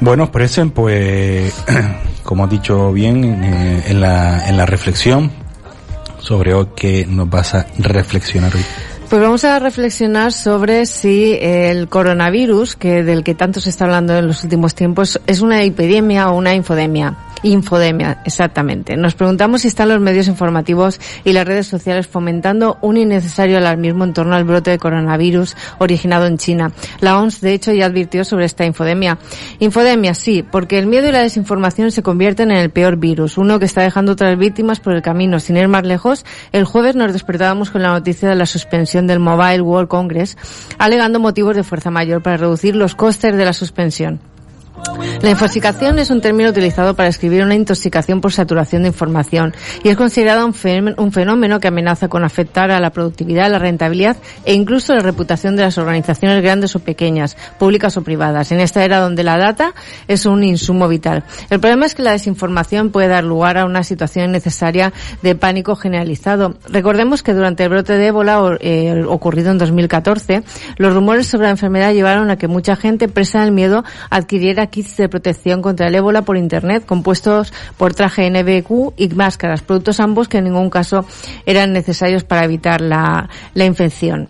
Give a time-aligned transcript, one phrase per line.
[0.00, 1.54] Bueno, Presen, pues,
[2.22, 5.30] como has dicho bien eh, en, la, en la reflexión
[6.18, 8.64] sobre hoy que nos vas a reflexionar hoy.
[9.14, 14.18] Pues vamos a reflexionar sobre si el coronavirus, que del que tanto se está hablando
[14.18, 17.16] en los últimos tiempos, es una epidemia o una infodemia.
[17.44, 18.96] Infodemia, exactamente.
[18.96, 24.04] Nos preguntamos si están los medios informativos y las redes sociales fomentando un innecesario alarmismo
[24.04, 26.72] en torno al brote de coronavirus originado en China.
[27.00, 29.18] La OMS, de hecho, ya advirtió sobre esta infodemia.
[29.58, 33.58] Infodemia, sí, porque el miedo y la desinformación se convierten en el peor virus, uno
[33.58, 35.38] que está dejando otras víctimas por el camino.
[35.38, 39.20] Sin ir más lejos, el jueves nos despertábamos con la noticia de la suspensión del
[39.20, 40.36] Mobile World Congress,
[40.78, 44.20] alegando motivos de fuerza mayor para reducir los costes de la suspensión.
[45.22, 49.88] La infoxicación es un término utilizado para escribir una intoxicación por saturación de información y
[49.88, 50.52] es considerado un
[51.12, 55.62] fenómeno, que amenaza con afectar a la productividad, la rentabilidad e incluso la reputación de
[55.62, 59.74] las organizaciones grandes o pequeñas, públicas o privadas, en esta era donde la data
[60.08, 61.24] es un insumo vital.
[61.50, 64.92] El problema es que la desinformación puede dar lugar a una situación necesaria
[65.22, 66.56] de pánico generalizado.
[66.68, 70.42] Recordemos que durante el brote de ébola eh, ocurrido en 2014,
[70.76, 74.96] los rumores sobre la enfermedad llevaron a que mucha gente presa del miedo adquiriera kits
[74.96, 80.28] de protección contra el ébola por Internet compuestos por traje NBQ y máscaras, productos ambos
[80.28, 81.04] que en ningún caso
[81.46, 84.28] eran necesarios para evitar la, la infección.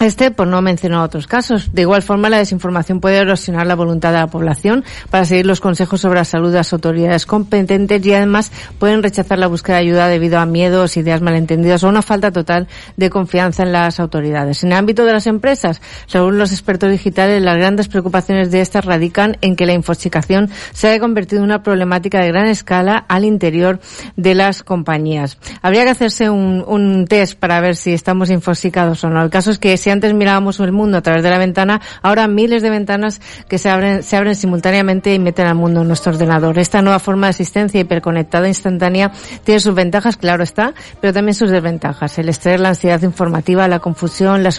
[0.00, 1.72] Este, por no mencionar otros casos.
[1.72, 5.60] De igual forma, la desinformación puede erosionar la voluntad de la población para seguir los
[5.60, 9.82] consejos sobre la salud de las autoridades competentes y además pueden rechazar la búsqueda de
[9.82, 12.66] ayuda debido a miedos, ideas malentendidas o una falta total
[12.96, 14.64] de confianza en las autoridades.
[14.64, 18.84] En el ámbito de las empresas, según los expertos digitales, las grandes preocupaciones de estas
[18.84, 23.24] radican en que la infoxicación se haya convertido en una problemática de gran escala al
[23.24, 23.78] interior
[24.16, 25.38] de las compañías.
[25.60, 29.22] Habría que hacerse un, un test para ver si estamos infoxicados o no.
[29.22, 32.28] El caso es que si antes mirábamos el mundo a través de la ventana, ahora
[32.28, 36.12] miles de ventanas que se abren, se abren simultáneamente y meten al mundo en nuestro
[36.12, 36.56] ordenador.
[36.58, 39.10] Esta nueva forma de asistencia hiperconectada instantánea
[39.42, 42.16] tiene sus ventajas, claro está, pero también sus desventajas.
[42.18, 44.50] El estrés, la ansiedad informativa, la confusión, la,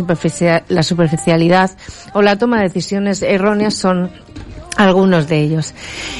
[0.68, 1.72] la superficialidad
[2.14, 4.12] o la toma de decisiones erróneas son
[4.78, 5.74] algunos de ellos.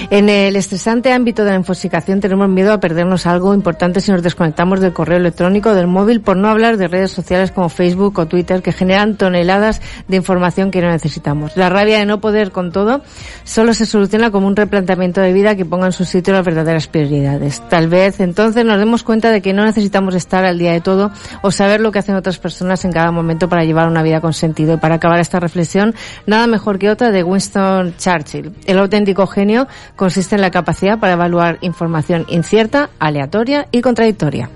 [0.10, 4.24] En el estresante ámbito de la infoxicación tenemos miedo a perdernos algo importante si nos
[4.24, 8.28] desconectamos del correo electrónico, del móvil, por no hablar de redes sociales como Facebook o
[8.28, 11.56] Twitter que generan toneladas de información que no necesitamos.
[11.58, 13.02] La rabia de no poder con todo
[13.44, 16.88] solo se soluciona como un replanteamiento de vida que ponga en su sitio las verdaderas
[16.88, 17.62] prioridades.
[17.70, 21.12] Tal vez entonces nos demos cuenta de que no necesitamos estar al día de todo
[21.42, 24.34] o saber lo que hacen otras personas en cada momento para llevar una vida con
[24.34, 24.76] sentido.
[24.76, 25.94] Y para acabar esta reflexión,
[26.26, 31.14] nada mejor que otra de Winston Churchill el auténtico genio consiste en la capacidad para
[31.14, 34.50] evaluar información incierta, aleatoria y contradictoria.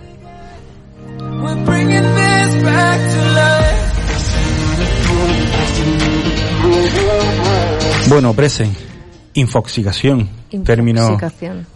[8.09, 8.73] Bueno, Presen,
[9.33, 10.29] infoxicación,
[10.63, 11.17] término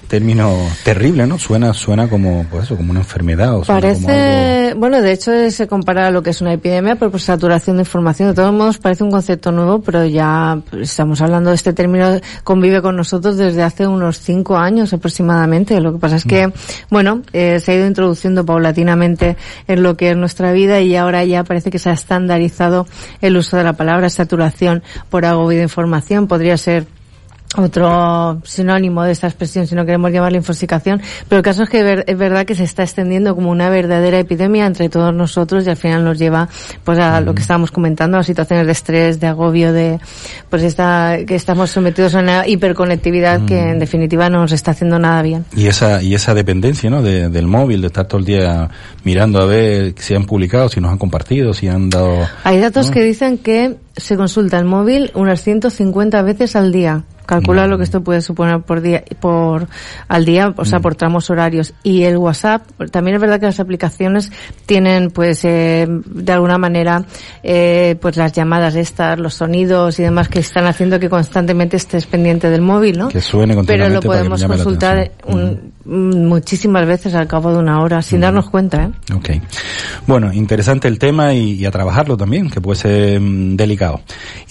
[0.07, 1.39] término terrible, ¿no?
[1.39, 6.07] Suena suena como pues eso, como una enfermedad o Parece, bueno, de hecho se compara
[6.07, 8.27] a lo que es una epidemia por saturación de información.
[8.29, 12.81] De todos modos parece un concepto nuevo, pero ya estamos hablando de este término convive
[12.81, 15.79] con nosotros desde hace unos cinco años aproximadamente.
[15.79, 16.51] Lo que pasa es que,
[16.89, 19.37] bueno, eh, se ha ido introduciendo paulatinamente
[19.67, 22.85] en lo que es nuestra vida y ahora ya parece que se ha estandarizado
[23.21, 26.27] el uso de la palabra saturación por agobio de información.
[26.27, 26.85] Podría ser
[27.57, 32.03] otro sinónimo de esta expresión, si no queremos llamarla infoxicación, pero el caso es que
[32.07, 35.75] es verdad que se está extendiendo como una verdadera epidemia entre todos nosotros y al
[35.75, 36.47] final nos lleva
[36.83, 39.99] pues a lo que estábamos comentando, a situaciones de estrés, de agobio, de
[40.49, 44.97] pues esta, que estamos sometidos a una hiperconectividad que en definitiva no nos está haciendo
[44.97, 45.45] nada bien.
[45.55, 47.01] Y esa, y esa dependencia, ¿no?
[47.01, 48.69] del móvil, de estar todo el día
[49.03, 52.27] mirando a ver si han publicado, si nos han compartido, si han dado...
[52.43, 57.65] Hay datos que dicen que se consulta el móvil unas 150 veces al día Calcula
[57.65, 59.69] lo que esto puede suponer por día, por
[60.09, 61.73] al día, o sea, por tramos horarios.
[61.81, 64.33] Y el WhatsApp, también es verdad que las aplicaciones
[64.65, 67.05] tienen, pues, eh, de alguna manera,
[67.41, 72.05] eh, pues las llamadas estas, los sonidos y demás que están haciendo que constantemente estés
[72.05, 73.07] pendiente del móvil, ¿no?
[73.07, 78.19] Que suene Pero lo podemos consultar un- muchísimas veces al cabo de una hora, sin
[78.19, 79.13] darnos cuenta, ¿eh?
[79.15, 79.29] Ok.
[80.05, 84.01] Bueno, interesante el tema y, y a trabajarlo también, que puede ser mm, delicado.